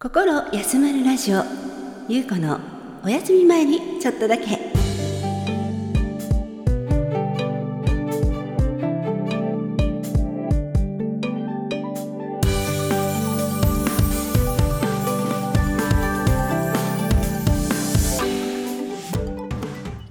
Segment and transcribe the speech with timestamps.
[0.00, 1.42] 心休まるラジオ。
[2.08, 2.60] ゆうこの
[3.02, 4.44] お休み前にちょっとだけ。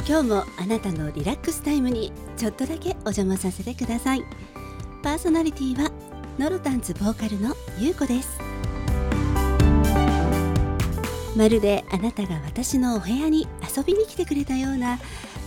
[0.06, 4.26] 今日もあなたのリラックスタイムにちょっとだけお邪魔させてください。
[5.02, 5.90] パーソナリティは
[6.38, 8.47] ノルタンズボーカルのゆうこです。
[11.38, 13.48] まるであなたが私のお部屋に
[13.78, 15.00] 遊びに来てくれたような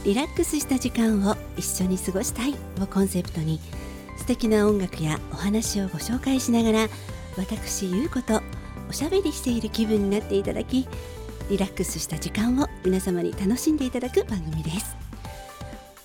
[0.05, 3.61] リラックスした時間を一緒に過ごしたいをコンセプトに
[4.17, 6.89] 素敵な音楽やお話をご紹介しながら
[7.37, 8.41] 私ゆうこと
[8.89, 10.89] おしゃべりしている気分になっていただき
[11.51, 14.97] リラックスした時間を皆様に楽しんでいただく番組です。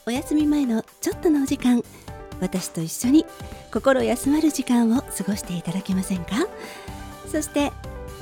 [0.08, 1.84] お休み前のちょっとのお時間
[2.42, 3.26] 私と一緒に
[3.72, 6.48] 心休まる時間を過ごしていただけませんか？
[7.32, 7.72] そして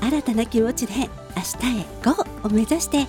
[0.02, 3.08] 新たな気持ちで明日へ GO を目指して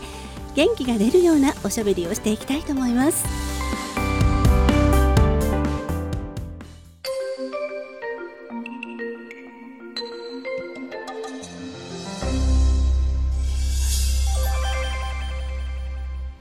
[0.54, 3.24] 元気が出るようなおしゃべりをしていきたいと思います。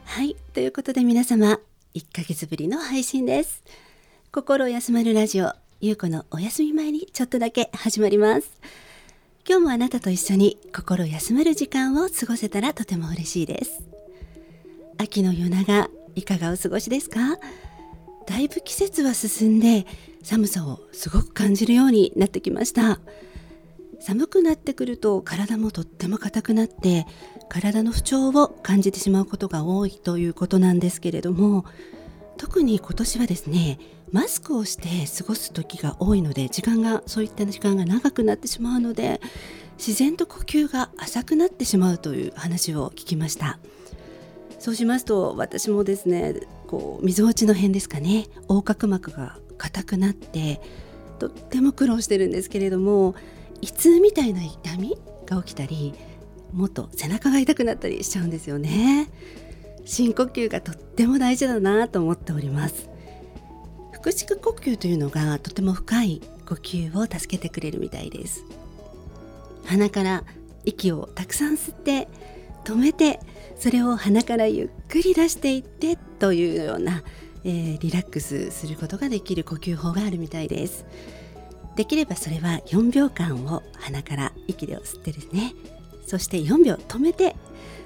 [0.05, 1.59] はいということで皆様
[1.95, 3.63] 1ヶ月ぶりの配信です。
[4.31, 8.51] 心休まるラジオゆうこのお休み前にちょっとだけ始まります。
[9.45, 13.83] 今日もあなたと一緒に心休まる時間を過ごせたらとても嬉しいです。
[14.97, 17.37] 秋の夜長いかがお過ごしですか？
[18.25, 19.85] だいぶ季節は進んで
[20.23, 23.01] 寒さをすごく感じるようになってきました。
[23.99, 27.05] 寒くなってくると体もとっても硬くなって
[27.49, 31.65] 体の不調を感じてしまうことが多いということなんですけれども
[32.37, 33.77] 特に今年はですね
[34.13, 39.19] マスクをして過ごす時が多いので時間がそういった時間が長くなってしまうので
[39.79, 43.57] 自然と呼吸が浅くなってしまうという話を聞きました。
[44.59, 46.35] そうしますと私もですね
[46.67, 48.27] こう溝落ちの辺ですかね。
[48.41, 50.61] 横隔膜が硬くなって
[51.17, 53.15] とっても苦労してるんですけれども
[53.61, 55.95] 胃痛みたいな痛みが起きたり
[56.53, 59.09] もっと背中が痛くなったりしちゃうんですよね。
[59.85, 62.92] 深呼吸がとっても大事だなと思っております。
[64.03, 68.43] 腹式呼吸というのがとても深い呼吸を助けてくれるみたいです。
[69.63, 70.25] 鼻から
[70.65, 72.09] 息をたくさん吸って
[72.65, 73.21] 止めて
[73.57, 77.01] それを鼻からゆっくり出していってというような、
[77.45, 80.85] えー、リラックスすることができる呼吸法があるみたいです。
[81.77, 85.53] できればそれは4秒間を鼻から息で吸ってですね。
[86.05, 87.37] そして4秒止めて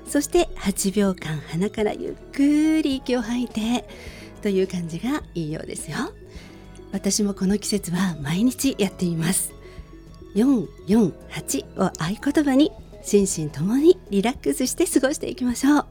[0.08, 3.88] そして8秒間鼻からゆっくり息を吐いて
[4.42, 5.98] という感じがいいようですよ。
[6.92, 9.54] 私もこの季節は毎日やっています。
[10.36, 12.72] 448を合言葉に
[13.02, 15.86] 心身ともにリラックスして過ごしていきましょう。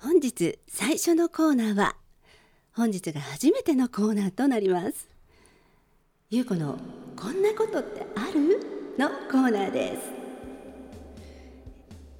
[0.00, 1.96] 本日最初のコーナーは
[2.72, 5.08] 本日が初めてのコーナーとなります。
[6.30, 6.76] ゆうこの
[7.16, 8.60] こんなことってある？
[8.98, 10.13] のコーナーです。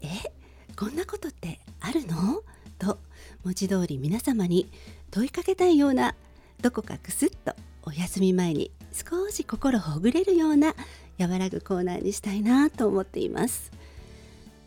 [0.04, 0.32] え
[0.76, 2.42] こんなことってあるの？
[2.78, 2.98] と
[3.44, 4.70] 文字通り皆様に
[5.10, 6.14] 問いかけたいような
[6.60, 10.74] どこかくすっとお休み前に少し心ほぐれるような
[11.18, 13.70] 和らぐコーナーにしたいなと思っています。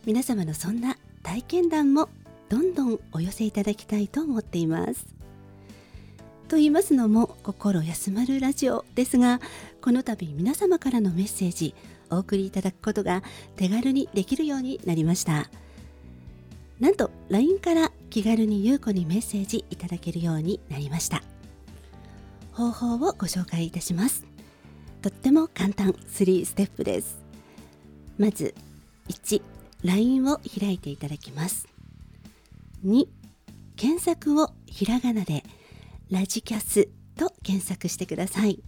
[0.05, 2.07] 皆様のそんな体験談も
[2.47, 5.05] どんどんお寄せいただきたいと思っています。
[6.47, 9.41] と言いますのも心休まるラジオですが
[9.81, 11.75] この度皆様からのメッセージ
[12.09, 13.23] お送りいただくことが
[13.55, 15.49] 手軽にできるようになりました。
[16.79, 21.23] なんと LINE から気軽に優子にメッセージいただけるようになりました。
[22.51, 24.25] 方法をご紹介いたします。
[25.01, 27.19] とっても簡単3ステップです。
[28.17, 28.55] まず
[29.09, 29.41] 1
[29.83, 31.67] LINE を開いていただきます。
[32.85, 33.07] 2
[33.75, 35.43] 検索をひらがなで
[36.09, 38.59] ラジキャスと検索してください。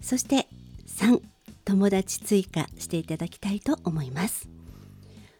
[0.00, 0.46] そして
[0.86, 1.20] 3
[1.70, 4.48] 友達追加していただきたいと思います。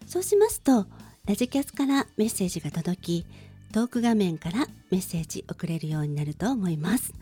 [0.06, 0.86] そうしますと
[1.26, 3.26] ラジキャスからメッセージが届き
[3.72, 7.12] トーク画面からメッセージ送れるようになると思います。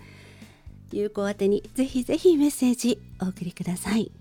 [0.92, 4.12] 有効宛てにぜひぜひメッセージお送りください。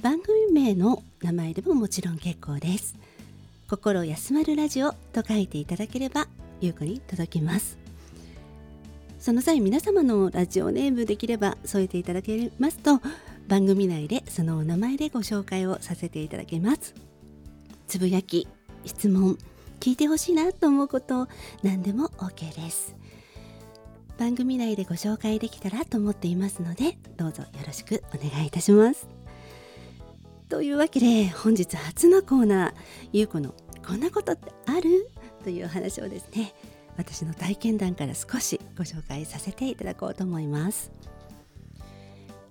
[0.00, 2.94] 番組名の名前でももちろん結構です。
[3.68, 6.28] 心休まるラジオと書いていただければ
[6.60, 7.76] 有効に届きます。
[9.18, 13.00] その際皆様のラジオネームできれば添えていただけますと
[13.48, 16.94] 番組内でそのお名前でご紹介をさせていただけます。
[17.86, 18.48] つぶやき
[18.84, 19.38] 質問
[19.80, 21.28] 聞いてほしいなと思うこと
[21.62, 22.96] 何でも OK です。
[24.16, 29.08] 番組内でご紹介できたらと思っていますのでどうぞよろしくお願いいたします。
[30.48, 32.74] というわけで本日初のコーナー
[33.12, 33.54] ゆうこの
[33.86, 35.10] こんなことってある？
[35.42, 36.54] という話をですね
[36.96, 40.90] 私の体験談から少しご紹介させていただこうと思います、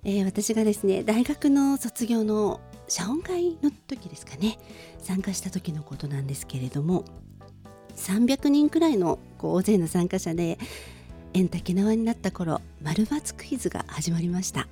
[0.06, 4.58] えー、私がですね大学の卒業の謝恩会の時ですかね。
[5.00, 7.04] 参加した時のことなんですけれども
[7.96, 10.58] 300人くらいのこう大勢の参加者で
[11.34, 14.68] 円竹縄になった頃丸×クイズが始まりました。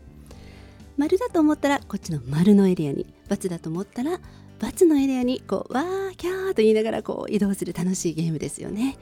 [0.98, 4.20] 丸だと思ったらこっちの丸のエリアに×だと思ったら
[4.60, 8.98] ×のエリアにこうわーキャーと言いながらこう移動する楽しいゲームですよね。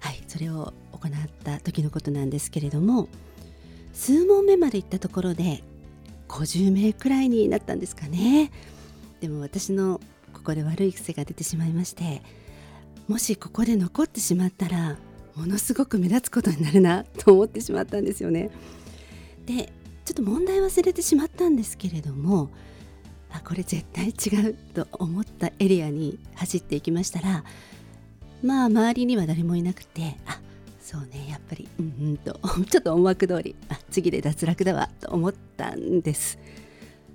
[0.00, 1.12] はいそれを行っ
[1.44, 3.08] た時のことなんですけれども
[3.92, 5.62] 数問目まで行ったところで
[6.28, 8.50] 50名くらいになったんですかね
[9.20, 10.00] でも私の
[10.32, 12.22] ここで悪い癖が出てしまいまして
[13.08, 14.96] もしここで残ってしまったら
[15.36, 18.50] ものすごく目立つことになるなと思ってしまったんですよね。
[19.46, 19.72] で
[20.04, 22.50] ちょっと問題忘れてしまったんですけれども
[23.30, 27.44] あこれ絶対違うと思ったエリアに走っていきましたら
[28.42, 30.40] まあ周りには誰もいなくてあ
[30.84, 32.38] そうねやっぱりうんうんと
[32.70, 36.38] ちょっと思惑通りあ次で脱落だわと思ったんです。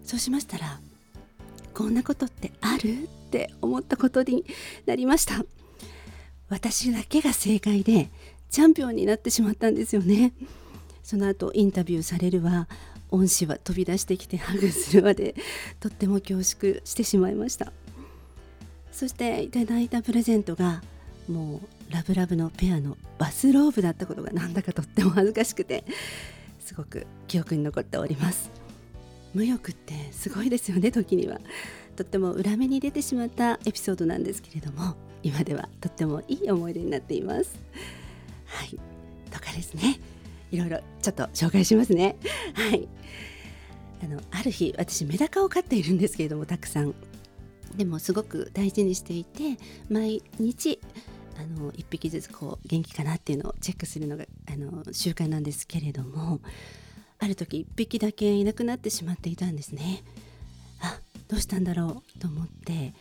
[0.03, 0.81] そうしましたら
[1.75, 3.03] こんなことってある？
[3.03, 4.43] って思ったことに
[4.87, 5.45] なりました。
[6.49, 8.09] 私だけが正解で
[8.49, 10.33] チャンピオンになってしまったんですよね。
[11.03, 12.67] その後インタビューされるわ。
[13.11, 15.35] 恩師は飛び出してきてハグするわで
[15.79, 17.71] とっても恐縮してしまいました。
[18.91, 20.81] そしていただいたプレゼントが
[21.27, 25.83] もうラブラブのペアのバスローブだったことがなんだかとっても恥ずかしくて
[26.59, 28.51] すごく記憶に残っております。
[29.33, 31.39] 無欲ってすごいですよね時には。
[31.95, 37.59] とっても裏目に出てしまったエピソードなんですけれども今ではとってもいい思い出になっています。
[38.45, 38.79] はい。
[39.31, 39.99] とかですね。
[40.51, 42.15] いろいろちょっと紹介しますね。
[42.53, 42.87] はい。
[44.03, 46.93] あのある日私メダカを飼っているんですけれどもたくさん。
[47.75, 49.57] でもすごく大事にしていて
[49.89, 50.79] 毎日
[51.39, 56.41] あの1匹ずつこう元気かなっていうのをチェックするのがあの習慣なんですけれども
[57.17, 60.03] ある時1匹だけいなくなってしまっていたんですね
[60.81, 60.99] あ
[61.29, 62.93] どうしたんだろうと思って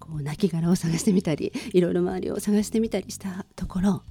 [0.00, 4.02] こう亡骸を探してみたり いろいろ周りを探してみたりしたところ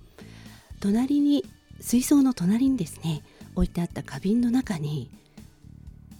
[0.79, 1.43] 隣に
[1.79, 3.23] 水槽の隣にですね
[3.55, 5.09] 置いてあった花瓶の中に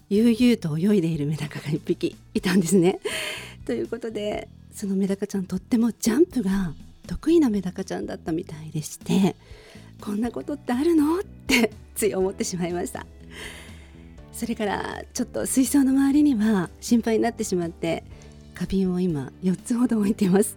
[0.10, 3.00] 悠々と泳いでいるメダカが1匹いたんですね。
[3.66, 6.74] ということでそのメダカちゃんとってもジャンプが
[7.07, 9.36] 得意なメダカちゃんだったみたいでして
[10.01, 11.19] こんなことってあるの？
[11.19, 13.06] って つい思ってしまいました。
[14.33, 18.03] それからちょっと水槽の周りには心配になってしまって
[18.56, 20.56] 花瓶を今4つほど置いてます。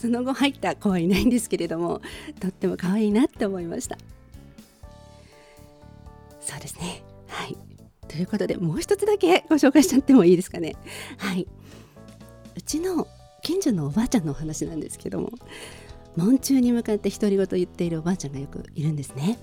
[0.00, 2.00] その後入った子はいないんですけれども
[2.38, 3.98] とっても可愛いなって思いました。
[6.40, 7.02] そうですね。
[7.26, 7.56] はい。
[8.06, 10.76] ということでもう一つだけご紹介しちゃってもいいですかね。
[11.18, 11.48] はい。
[12.56, 13.08] うちの
[13.46, 15.30] 近所のおばあちゃんのお話なんですけども
[16.16, 19.38] 門中に向かって独り言言っているおばあちゃんがよくいるんですね。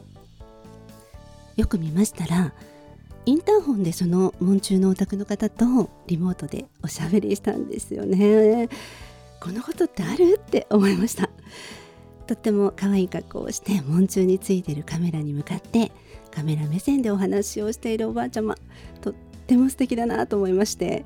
[1.55, 2.53] よく見ましたら
[3.25, 8.67] インターホンでその門中のお宅の方とリモートでおしゃべりしたんですよね。
[9.39, 10.37] このことってある？
[10.37, 11.29] って思いました。
[12.27, 15.93] とっても可愛い格好をして門中についてるカメラに向かって
[16.29, 18.57] カメラ目線でお話をしているおばあちゃま
[18.99, 19.13] とっ
[19.47, 21.05] ても素敵だなと思いまして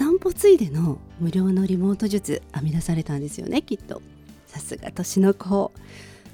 [0.00, 4.00] 散歩ついでの無料のリモート術編み出されたんですよねきっと。
[4.46, 5.72] さすが年の子。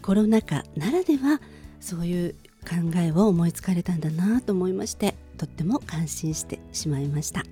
[0.02, 1.40] コロナ禍ならでは
[1.80, 7.42] そういう考えを思いつかれたんだなと思いましてとっても感心してしまいました。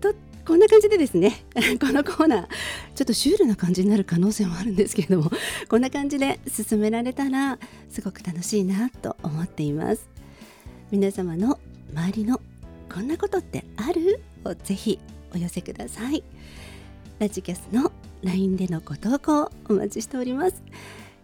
[0.00, 0.14] と
[0.46, 1.44] こんな感じでですね
[1.78, 2.48] このコーナー
[2.94, 5.30] ちょっとシュールな感じになる可能性もあるんですけれども
[5.68, 7.58] こんな感じで進められたら
[7.90, 10.08] すごく楽しいなと思っています。
[10.90, 11.60] 皆様の
[11.92, 12.40] 周りの
[12.92, 14.22] こんなことってある？
[14.44, 14.98] をぜひ
[15.34, 16.22] お寄せください。
[17.18, 20.62] ラジキャスの LINE でのご投稿お待ちしております。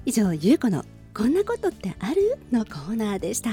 [0.04, 2.38] 以上ゆうこのこんなことってある？
[2.50, 3.50] のコーナーでした。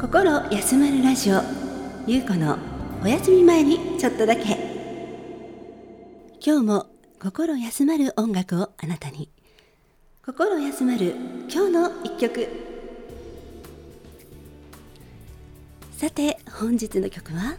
[0.00, 1.40] 心休まるラジオ。
[2.06, 2.56] ゆうこの
[3.02, 4.56] お休み前にちょっとだけ。
[6.40, 6.86] 今日も
[7.20, 9.28] 心休まる音楽をあなたに。
[10.24, 11.16] 心休まる
[11.52, 12.48] 今日の一曲。
[15.96, 17.56] さて本日の曲は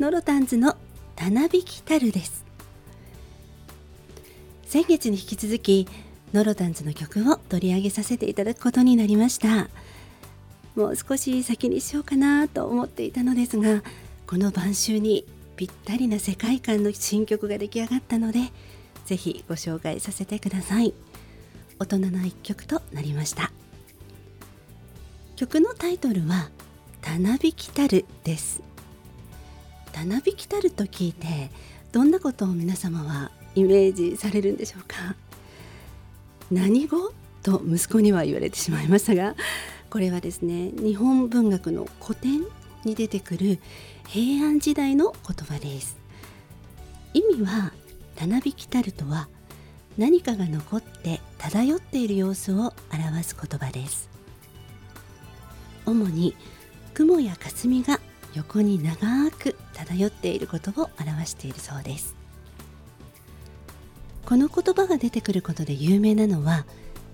[0.00, 0.76] ノロタンズの
[1.14, 2.44] 「たなびきたる」です。
[4.66, 5.86] 先月に引き続き
[6.32, 9.68] ノロタンズの曲を取り上げさせていただくことになりました。
[10.74, 13.84] もう少し先にしようかなと思っていたのですが
[14.26, 15.24] この晩秋に
[15.60, 18.50] ぴったりな世界観の新曲が出来上がったので
[19.04, 20.94] ぜひご紹介させてください。
[21.78, 23.52] 大人の一曲となりました。
[25.36, 26.48] 曲のタイトルは
[27.02, 28.62] たなびきたるです。
[29.92, 31.50] たなびきたると聞いて
[31.92, 35.14] どんなことを皆様はイメージされるんでしょうか？
[36.50, 37.12] 何語？
[37.42, 39.36] と息子には言われてしまいましたが
[39.90, 42.46] これはですね日本文学の古典
[42.84, 43.58] に出てくる
[44.08, 45.98] 平安時代の言葉です。
[47.14, 47.72] 意味は
[48.16, 49.28] たなびきたるとは
[49.98, 54.08] 何かが残って漂っている様子を表す言葉です。
[55.86, 56.36] 主に
[56.94, 58.00] 雲や霞が
[58.34, 62.14] 横に長く漂っていることを表しているそうです。
[64.24, 66.64] この言葉が出てくることで有名なのは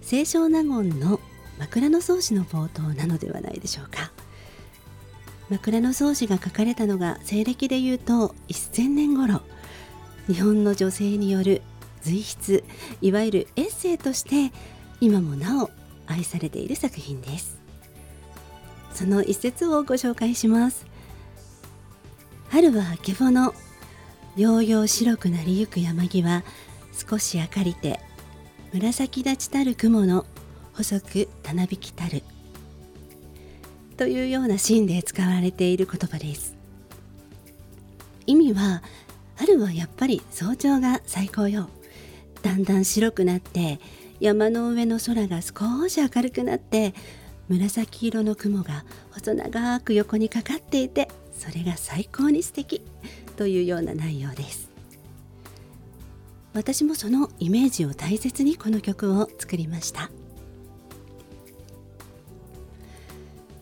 [0.02, 1.20] 清少納言の
[1.58, 4.12] 枕草子の冒頭なのではないでしょうか。
[5.48, 9.42] 枕草子が書かれたのが西暦でいうと1000年頃。
[10.26, 11.62] 日本の女性による
[12.02, 12.64] 随筆
[13.00, 14.52] いわゆるエッセイとして
[15.00, 15.70] 今もなお
[16.06, 17.58] 愛されている作品です。
[18.92, 20.86] その一節をご紹介します。
[22.48, 23.54] 春はあけぼの
[24.36, 26.44] ようよう白くなりゆく山際。
[27.08, 28.00] 少し明かりて
[28.72, 30.24] 紫立ちたる雲の
[30.72, 32.22] 細くたなびきたる。
[33.96, 36.54] というようなシーンで使われている言葉です。
[38.26, 38.82] 意味は
[39.36, 41.68] 春はやっぱり早朝が最高よ。
[42.42, 43.80] だんだん白くなって
[44.20, 46.94] 山の上の空が少し明るくなって
[47.48, 52.82] 紫色の雲が細長く横にかかっていてそれが最高に素敵。
[53.36, 54.70] というような内容です。
[56.54, 60.10] 私もそのイメージを大切にこの曲を作りました。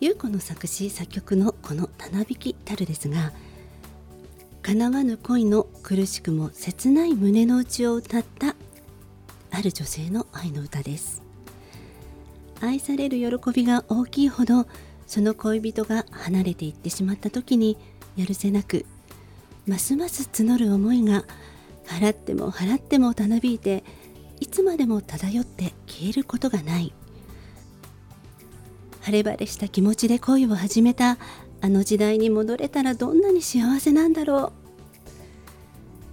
[0.01, 3.33] 優子の作詞作曲のこの「たなびきたる」ですが
[4.63, 8.57] 叶わぬ恋の苦しくも切ない胸の内を歌った
[9.51, 11.23] ある女性の愛の歌です。
[12.61, 14.67] 愛される喜びが大きいほど
[15.07, 17.77] その恋人が離れていってしまった時に
[18.17, 18.87] やるせなく
[19.67, 21.25] ますます募る思いが
[21.87, 23.85] 払っても払ってもたなびいて
[24.41, 26.93] いつまでも漂って消えることがない。
[29.05, 31.19] 晴れ晴れした気持ちで恋を始めた。
[31.61, 34.53] あの時代に戻れたらどんなに幸せなんだろ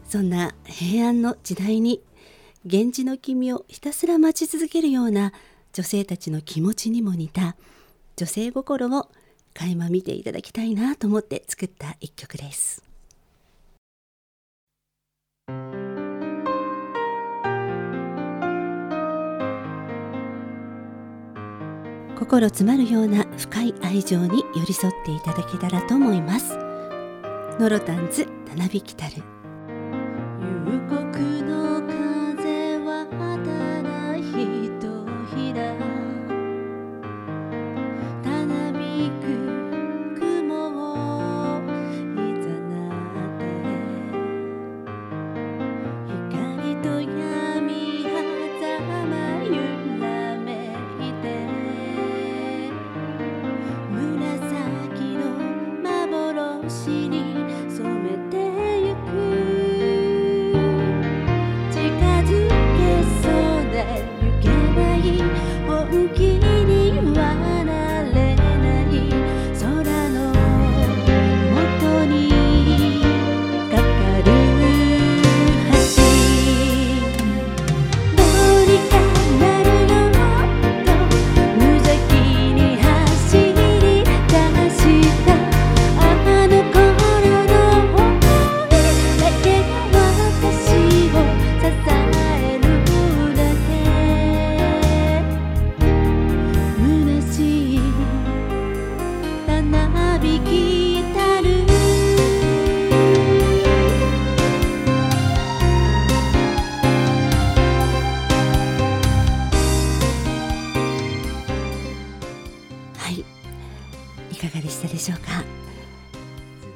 [0.08, 0.10] う。
[0.10, 2.02] そんな平安の時代に
[2.66, 5.32] 源氏の君をひたすら待ち続けるような
[5.72, 7.56] 女性たちの気持ちにも似た。
[8.18, 9.10] 女性心を
[9.54, 12.91] 垣間見ていただきたいなと思って作った一曲です。
[22.22, 26.56] 心詰まるような深い愛情に寄り添っていただけたらと思います。
[27.60, 29.24] ノロタンズたなびきたる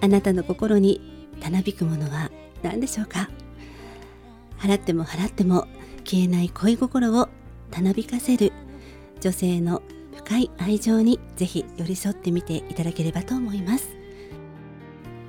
[0.05, 1.01] あなたの心に
[1.41, 2.29] たなびくものは
[2.61, 3.27] 何でしょうか？
[4.59, 5.67] 払っても払っても
[6.03, 7.27] 消えない恋心を
[7.71, 8.53] たなびかせる
[9.19, 9.81] 女性の
[10.15, 13.89] 深い愛情にぜひ寄り添ってみていただければと思います。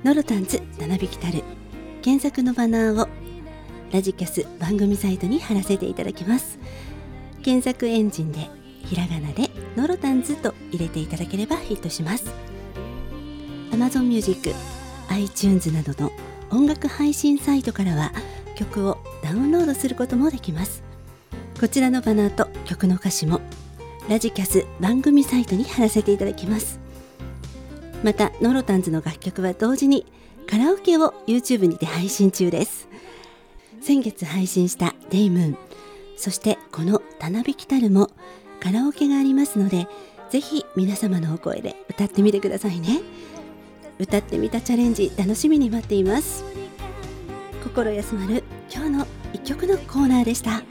[0.03, 1.41] ノロタンズたなびきたる
[2.03, 3.07] 検索のバナーを
[3.91, 6.59] ラジキャス番組サイトに貼らせていただきます。
[7.41, 8.47] 検索エンジンで
[8.85, 12.31] ひらがなでノロタンズと入れていただければヒットします。
[13.71, 14.53] Amazon Music、
[15.09, 16.11] iTunes などの
[16.49, 18.11] 音楽配信サイトからは
[18.55, 20.83] 曲をダウンロードすることもできます。
[21.59, 23.41] こちらのバナーと曲の歌詞も
[24.09, 26.79] ラジキャス番組サイトに貼らせていただきます。
[28.03, 30.05] またノロタンズの楽曲は同時に
[30.49, 32.87] カラオケを YouTube にて配信中です。
[33.81, 35.57] 先月配信した「デイムーン」
[36.17, 38.09] そしてこの「たなびきたる」も
[38.59, 39.87] カラオケがありますので
[40.29, 43.01] ぜひ皆様のお声で歌ってみてくださいね。
[43.99, 46.43] 歌ってみたチャレンジ楽しみに待っています。
[47.63, 50.63] 心休まる今日の一曲のコーナーでした。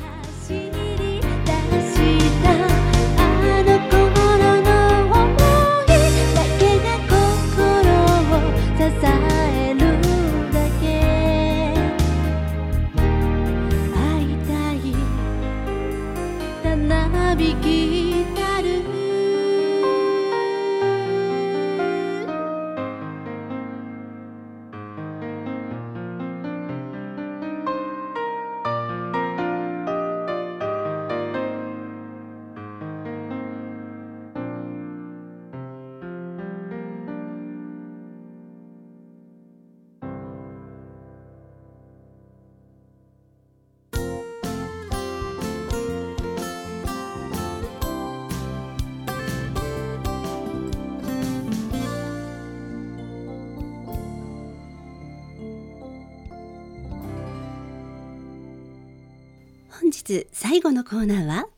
[59.96, 61.48] 日最後のコーナーは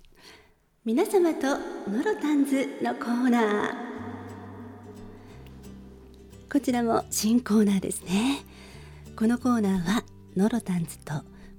[0.84, 1.58] 皆様と
[1.90, 3.74] ノロタンズのコーナー。
[6.50, 8.44] こちらも新コーナーですね。
[9.16, 10.04] このコーナーは
[10.36, 11.14] ノロタンズと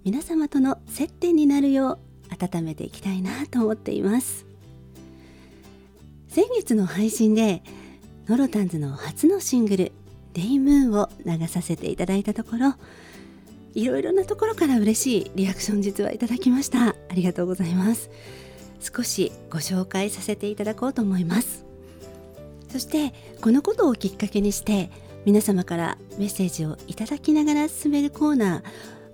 [0.05, 4.45] 皆様との接点になるよう温めていきたいなと思っています。
[6.29, 7.61] 先月の配信で
[8.29, 9.91] ノロタンズの初のシングル
[10.33, 12.75] 「デイムーン」を流させていただいたところ
[13.73, 16.89] いろいろなところから嬉しいリアクション実はいただきました。
[16.89, 18.09] ありがとうございます。
[18.79, 21.65] 少しご紹介させていただこうと思います。
[22.69, 24.89] そしてこのことをきっかけにして
[25.25, 28.63] 皆様からメッセージをいただきながら進めるコーナー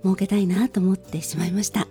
[0.04, 1.88] 設けたいなと思ってしまいました。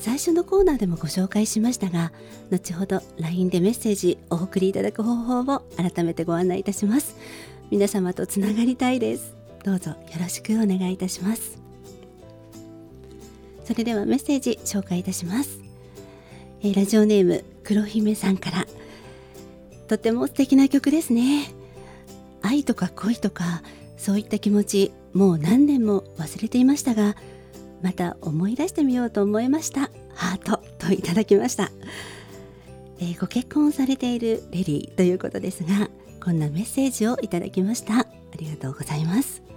[0.00, 2.12] 最初のコーナーでもご紹介しましたが
[2.50, 7.16] 後ほど LINE でメッセージお送りいただく方法を改めてご案内いたします。
[7.70, 9.34] 皆様とつながりたいです。
[9.64, 11.61] どうぞよろしくお願いいたします。
[13.64, 15.60] それではメッセージ紹介いたします、
[16.62, 18.66] えー、ラジオネーム黒姫さんから。
[19.88, 21.52] とても素敵な曲ですね。
[22.40, 23.62] 愛とか恋とか
[23.98, 27.14] そういった気持ちもう何年も忘れていましたが
[27.82, 29.90] また思い出してみようと思いました。
[30.14, 31.70] ハートといただきました、
[33.00, 35.88] えー、ご結婚されているレディということですが
[36.24, 38.00] こんなメッセージをいただきました。
[38.00, 38.06] あ
[38.38, 39.51] りがとうございます。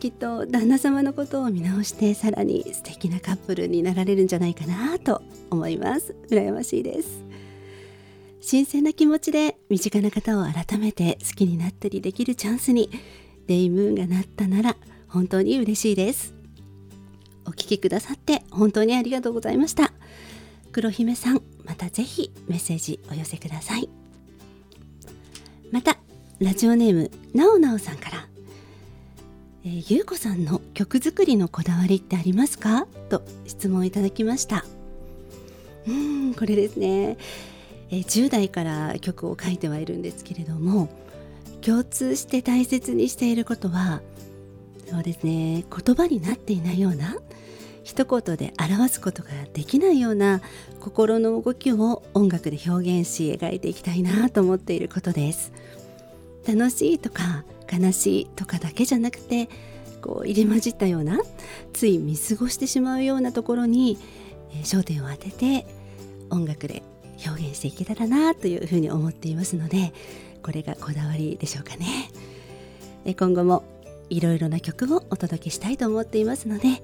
[0.00, 6.16] きっと旦那様のことを見直してさらに素敵なカップルになられるんじゃないかなと思います。
[6.30, 7.22] 羨ましいです。
[8.40, 12.88] 新鮮な気持ちで身近な方を改めて好きになったりできるチャンスに
[13.46, 16.34] デイムーンがなったなら本当に嬉しいです。
[17.44, 19.92] お聞きくださって本当にありがとうございました。
[20.72, 23.90] 黒姫さんまたぜひメッセージお寄せください。
[25.70, 25.98] また
[26.38, 28.29] ラジオネームなおなおさんから
[29.62, 32.86] えー、ゆうこさんの曲作りのこだわりってありますか？
[33.10, 34.64] と質問いただきました。
[35.86, 37.18] うんこれですね、
[37.90, 40.88] えー、10代から曲を書いてはいるんですけれども
[41.62, 44.00] 共通して大切にしていることは
[44.88, 47.16] そうですね言葉になっていないような
[47.82, 50.42] 一言で表すことができないような
[50.80, 55.52] 心の動きを音楽で表現し描いていきたいなと思っていることです。
[56.46, 59.48] 楽しいとか悲しいとかだけじゃなくて
[60.02, 61.20] こう入り混じったような
[61.72, 63.98] つい見過ごしてしまうようなところに、
[64.52, 65.66] えー、焦点を当てて
[66.30, 66.82] 音楽で
[67.26, 69.92] 表現していけたらなというふうに思っていますので
[70.42, 72.10] これがこだわりでしょうかね。
[73.04, 73.62] え今後も
[74.08, 76.82] いろいろな曲をお届けしたいと思っていますので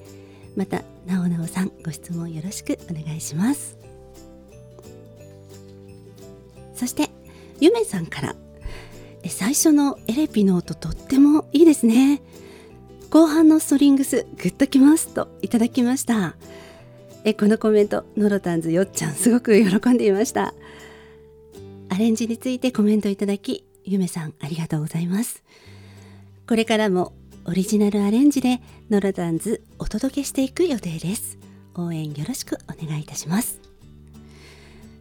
[0.56, 3.76] またなおなおさんご質問よろしくお願いします
[6.74, 7.10] そして
[7.60, 8.36] ゆめさんから
[9.28, 12.22] 最初のエレピの音とってもいいですね。
[13.10, 16.36] 後半のストリングスグッときますといただきました。
[17.24, 20.54] えこのコメントノロタンズよっちゃんすごく喜んでいました。
[21.88, 25.42] アレンジについてコメントいただきゆめさんありがとうございます。
[26.46, 27.12] これからも
[27.44, 28.60] オリジナルアレンジで
[28.90, 31.38] ノロタンズお届けしていく予定です。
[31.74, 33.60] 応援よろしくお願いいたします。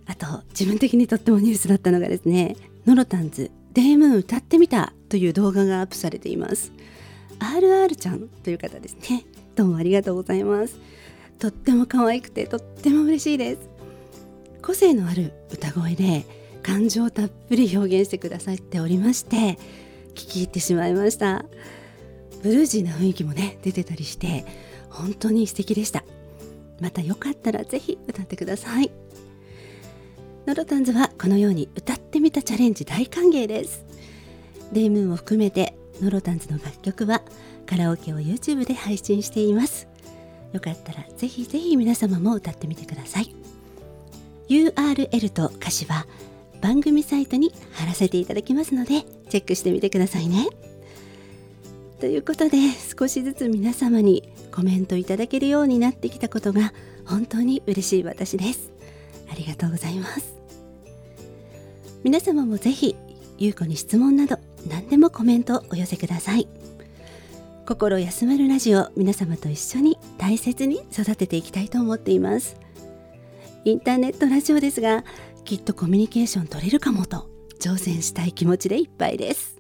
[0.06, 6.72] あと自分的にとってもニュースだったのがですねノロタンズデームーン歌ってみたという動画がアップされています。
[7.40, 9.26] RR ちゃんという方ですね。
[9.54, 10.80] どうもありがとうございます。
[11.40, 13.70] とっても可愛くてとっても嬉しいです。
[14.62, 16.26] 個性のある歌声で
[16.64, 19.60] 感情をたっぷり表現してくださっておりまして
[20.12, 21.44] 聞き入ってしまいました。
[22.44, 24.46] ブルージーな雰囲気もね出てたりして
[24.90, 26.06] 本当に素敵でした。
[26.80, 28.90] またよかったらぜひ歌ってください。
[30.46, 33.84] ノロタンズはこのように歌ってみたチャレンジ大歓迎です。
[34.72, 37.24] デイムーンを含めてノロタンズの楽曲は
[37.66, 39.88] カラオケを YouTube で配信しています。
[40.54, 43.36] よかったらぜひぜひ皆様も歌ってみてください。
[44.48, 46.06] URL と歌詞は
[46.62, 50.48] 番組サイトに貼らせていただきますのでチェックしてみてくださいね。
[52.00, 52.58] ということで
[53.00, 56.72] 少しずつ皆様にコメントいただけるようになってきたことが
[57.04, 58.72] 本当に嬉しい私です。
[59.32, 60.35] ありがとうございます。
[62.06, 62.96] 皆様もぜひ
[63.40, 64.38] ゆうこに質問など
[64.70, 66.48] 何でもコメントをお寄せください。
[67.66, 72.58] 心休まるラジオ皆様と一緒に大切に育てていきたいと思っています。
[73.64, 75.04] インターネットラジオですが
[75.46, 77.28] きっとコミュニケーション取れるかもと
[77.60, 79.60] 挑戦したい気持ちでいっぱいです。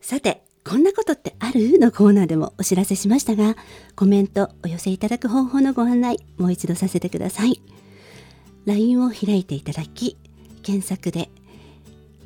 [0.00, 1.78] さてこんなことってある？
[1.78, 3.54] のコーナーでもお知らせしましたが
[3.94, 7.62] コメントお寄せいただく方法のご案内もう一度させてください。
[8.66, 10.16] LINE を開いていただき
[10.68, 11.30] 検索で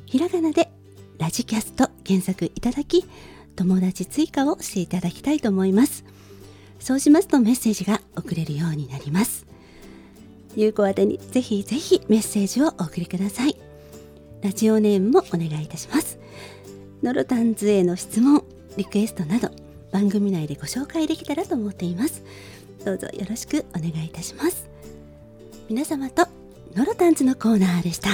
[0.05, 0.69] ひらがなで
[1.17, 3.05] ラジキャスト検索いただき
[3.55, 6.03] 友達追加をしていただきたいと思います。
[6.77, 9.45] そうしますとメッセージが送れるようになります。
[10.57, 13.55] 有効宛にぜひぜひメッセージをお送りください。
[14.41, 16.19] ラジオネームもお願いいたします。
[17.01, 18.43] ノロタンズへの質問
[18.75, 19.51] リクエストなど
[19.93, 22.25] 番組内でご紹介できたらと思っています。
[22.83, 24.67] どうぞよろしくお願いいたします。
[25.69, 26.27] 皆様と
[26.75, 28.09] ノロタンズのコーナーでした。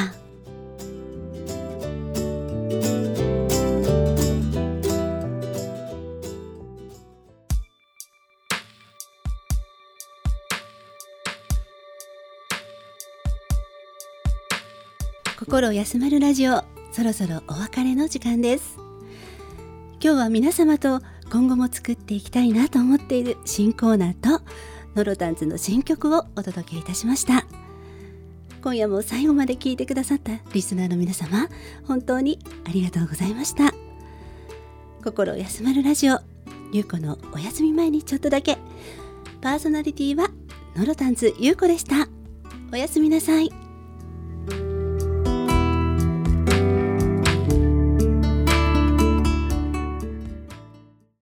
[15.40, 18.76] 心休まるラジオそろそろお別れの時間です。
[20.02, 21.00] 今日は皆様と
[21.32, 24.44] 今後も作っていきたいなと思っている新コーナーと
[24.96, 27.46] ノロタンズの新曲をお届けいたしました。
[28.70, 31.48] 今夜も最後まで聞いてくださったリスナーの皆様
[31.88, 33.74] 本当にありがとうございました。
[35.04, 36.20] 心休まるラジオ
[36.72, 38.60] ゆうこのお休み前にちょっとだけ。
[39.42, 40.30] パーソナリティは
[40.76, 42.10] ノロタンズゆうこでした。
[42.72, 43.50] おやすみなさい。